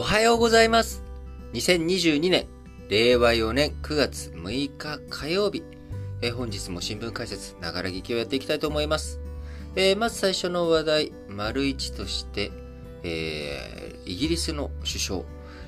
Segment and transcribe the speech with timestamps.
[0.00, 1.02] おはようございます。
[1.52, 2.46] 2022年、
[2.88, 5.62] 令和4年9月6日火曜日。
[6.22, 9.20] え本日も新聞解説、ながら聞きをやっていきたいと思います。
[9.76, 12.50] えー、まず最初の話題、丸一として、
[13.02, 15.22] えー、イギリスの首相、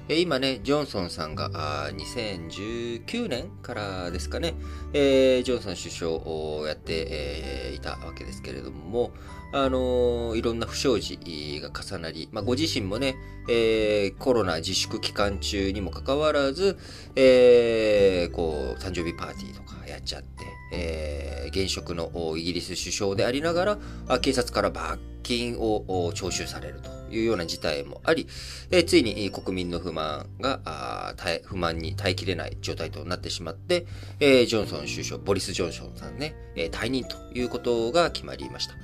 [0.08, 1.48] え今ね、ジョンソンさんが
[1.92, 4.54] 2019年からですかね、
[4.92, 9.12] えー、ジョンソン首相をやって、えー、いたわけですけれども、
[9.52, 13.14] あのー、いろんな不祥事が重なり、まあ、ご自身もね、
[13.48, 16.76] えー、コロナ自粛期間中にもかかわらず、
[17.14, 28.26] えー、こう、誕生日パーティーとかやっちゃって、えー、現職のイギリス首相でありながら、警察から罰金を徴収されるというような事態もあり、
[28.70, 33.86] え、ついに国民の不満が不満に耐えきれない状態となってしまって、
[34.20, 38.74] え、ジョンソン首相、ボリス・ジョンソンさんね、え、退任ということが決まりました。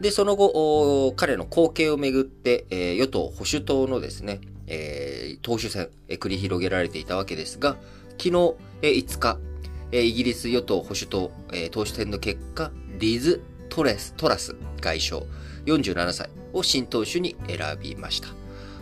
[0.00, 7.76] で、その後、彼の後継をめぐって、えー、与党保守党のですね、えー、党首選、えー、繰り広げられていたわけですが、
[8.12, 9.38] 昨日、えー、5日、
[9.92, 15.22] えー、イギリス与党保守党、えー、党首選の結果、リズ・トレス、トラス外相、
[15.66, 18.28] 47歳を新党首に選びました。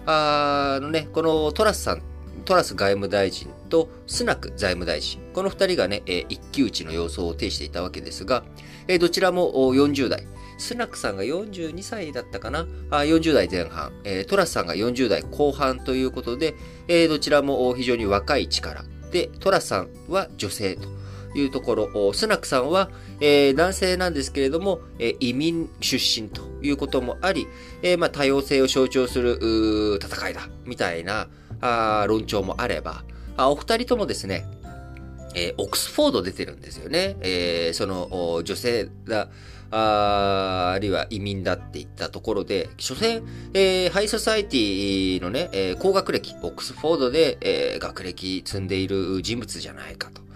[0.07, 2.03] あのね、このトラスさん、
[2.45, 8.45] トラス外務大臣とスナク財務大臣、この二人がね、えー、一騎打ちの様相を呈していたわけですが、
[8.87, 12.67] えー、どちらも40代、スナクさんが42歳だったかな？
[12.91, 16.55] あ ?40 代前半、えー、トラスさんが40代後半ということで、
[16.89, 18.85] えー、どちらも非常に若い力。
[19.13, 20.89] で、トラスさんは女性と
[21.39, 27.47] いうところ、スナクさんは、えー、男性なんですけれども、えー、移民出身ということもあり、
[27.83, 31.29] えーまあ、多様性を象徴する戦いだ、みたいな
[31.61, 33.05] あ論調もあれば
[33.39, 34.45] あ、お二人ともですね、
[35.35, 37.17] えー、オックスフォード出てるんですよね。
[37.21, 39.29] えー、その女性だ、
[39.71, 43.23] ああるいは移民だっていったところで、所詮、
[43.55, 50.28] えー、ハイソサイティのね、えー、高学歴、オックスフォードで、えー、学歴積んでいる人物じゃないかと。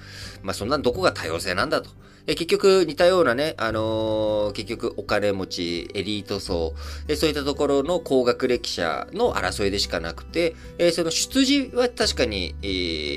[0.42, 1.90] まあ、そんなどこが多様性なんだと。
[2.26, 6.74] え結局似たようなね、あのー、結局お金持ち、エリート層、
[7.08, 12.66] えそういったところの高学歴者の争いでしかなくて、えその出自は確かに、え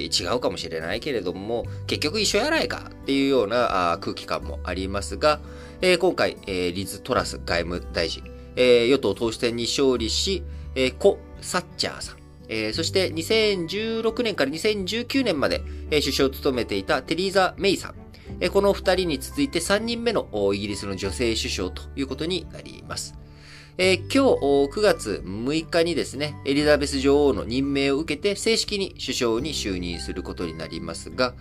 [0.09, 5.39] ー、違うかもしれないけれども、結局一緒やないかっていうようなあ空気感もありますが、
[5.81, 8.23] えー、今回、えー、リズ・トラス外務大臣、
[8.55, 10.43] えー、与党党首選に勝利し、
[10.73, 12.17] えー、コ・サッチャーさん、
[12.49, 15.61] えー、そして2016年から2019年まで、
[15.91, 17.95] えー、首相を務めていたテリーザ・メイさん、
[18.39, 23.15] えー、この二人に続いて3人目のイギリスの女性首相ということになります。
[23.77, 24.19] えー、今日
[24.71, 31.33] 9月6日にですね、エリザベス女王の任命を受けて正式に首相に就任することになりますが、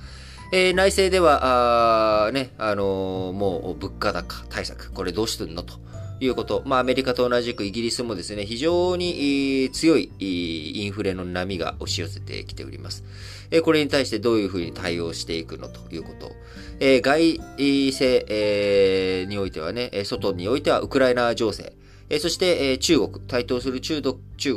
[0.50, 5.74] えー、内政では、あね、あのー、もう物価高対策、これどうしてんのと
[6.24, 6.62] いうこと。
[6.64, 13.04] まあ、アメリカと同じくイギリスもですね、非常に強いインフレの波が押し寄せてきております。
[13.62, 16.32] これに対してどういうふうに対応していくのということ。
[16.80, 21.72] 外政、においてはね、外においてはウクライナ情勢。
[22.18, 24.54] そして、中国、台頭する中国、中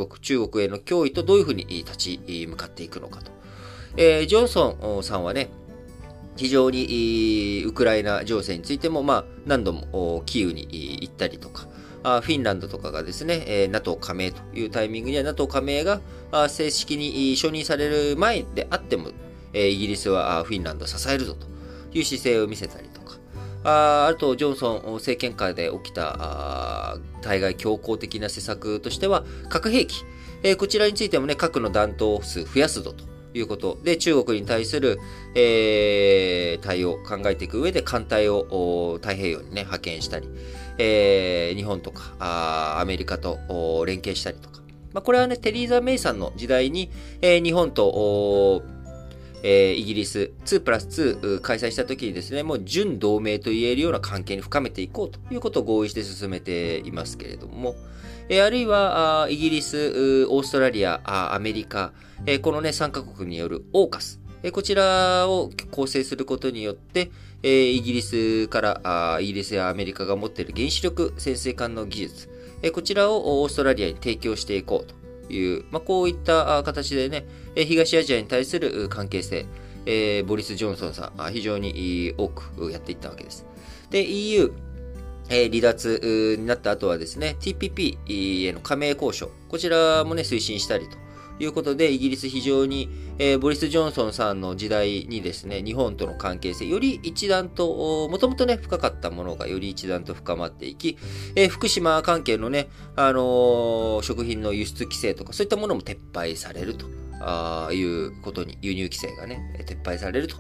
[0.48, 3.32] 国、への脅威とどういうふうに立ち向かっていくのかと。
[3.96, 5.50] ジョンソンさんはね、
[6.38, 10.68] 非常にウクライナ情勢についても、まあ、何度もキーウに
[11.02, 11.68] 行ったりとか、
[12.22, 16.00] フィンランドとかがですね、NATO 加盟というタイミングには NATO 加盟が
[16.48, 19.10] 正式に承認される前であっても、
[19.54, 21.48] イギリスはフィンランドを支えるぞと
[21.98, 23.18] いう姿勢を見せたりとか、
[23.64, 30.06] あと、ジョンソン政権下で起きた対外強硬的な施策としては、核兵器、
[30.58, 33.04] こちらについてもね、核の弾頭数増やすぞと。
[33.38, 35.00] いうことで、中国に対する、
[35.36, 40.28] えー、対応を考えていく上で艦隊を太平洋にね、派遣したり、
[40.78, 43.38] えー、日本とかあアメリカと
[43.86, 44.58] 連携したりとか。
[44.94, 46.90] まあ、これはね、テリーザ・メイさんの時代に、
[47.22, 48.64] えー、日本と、
[49.44, 57.76] えー、イギリス2プラス2開催した時にですね、もう準同盟と言えるような関係に深めていこうということを合意して進めていますけれども、
[58.30, 61.02] えあるいはイギリス、オーストラリア、
[61.34, 61.94] アメリカ、
[62.26, 67.12] えこのね、3カ国によるオーカス、えこちらを構成することによって、
[67.44, 72.30] えイギリスからあ、イギリスやアメリカが持っている原子力潜水艦の技術、
[72.64, 75.07] えこちらをオーストラリアに提供していこうと。
[75.30, 77.26] いう、まあ、こういった形でね、
[77.56, 79.46] 東アジアに対する関係性、
[79.86, 83.46] えー、ボリス・ジョンソンさん、非常に多くやっていったわけです。
[83.90, 84.52] で、EU、
[85.30, 90.98] えー、離脱になった後はですね、TPP への加盟交渉、こちらもね、推進したりと。
[91.38, 92.90] ということで、イギリス非常に、
[93.20, 100.98] えー、ボリス・ジョンソンさんの時代にですね、日本との関係性、より一段と、もともとね、深かったものがより一段と深まっていき、
[101.36, 106.88] えー、福島関係のね、あのー、食品の輸出規制とか、そういったものも撤廃されると
[107.22, 110.38] あいうことに、輸入規制がね、撤廃されると。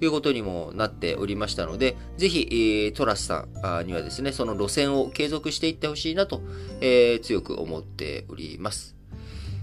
[0.00, 3.46] いうことにもなっておりましたので、ぜひ、えー、トラスさ
[3.82, 6.40] んにはですね、その路線を継続していってほしいなと、
[6.80, 8.97] えー、強く思っております。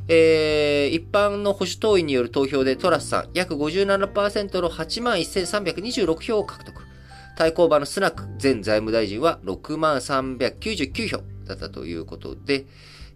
[0.07, 6.83] えー、一般の保守党員による投票でトラスさん約57%の8万1326票を獲得。
[7.35, 12.65] 対抗馬のスナク前財務大臣は6万399票だったということで、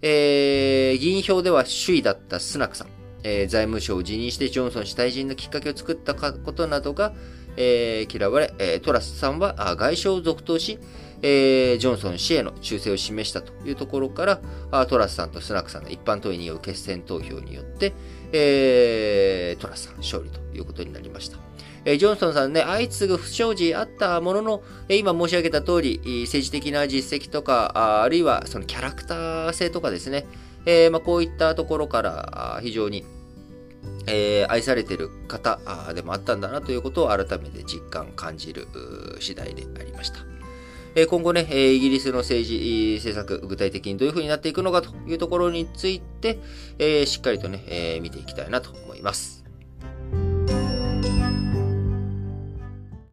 [0.02, 2.88] えー、議員票では首位だったスナクさん、
[3.24, 7.14] えー、財務省を辞任してジョンソン氏退陣のきっかけを作ったことなどが、
[7.56, 10.80] えー、嫌われ、えー、トラスさんは外相を続投し、
[11.22, 14.26] えー、ジョンソン氏への忠誠を示したというところか
[14.72, 17.94] ら、トラスさんとスナックさんの一般党員による決選投票によって、
[18.32, 21.38] えー、トラスさん勝利ということになりました。
[21.86, 30.26] えジョンソンさんね、相次ぐ不祥事あったものの、え今申し上げた通り、政治的な実績とか、ああるいはそのキャラクター性とかですね、
[30.66, 33.06] えー、まあ、こういったところから非常に、
[34.08, 35.60] えー、愛されている方
[35.94, 38.68] でもあったんだなということを改めて実感感じる
[39.20, 40.39] 次第でありました。
[41.10, 46.40] 今後ね、イギリスの政治政策、具体的にどういう風になっていくのかというところについて、
[47.06, 49.39] しっかりとね、見ていきたいなと思います。